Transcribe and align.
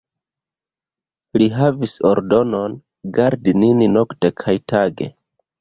Li 1.41 1.49
havis 1.57 1.93
ordonon, 2.13 2.79
gardi 3.19 3.55
nin 3.65 3.87
nokte 3.99 4.35
kaj 4.45 4.57
tage. 4.75 5.13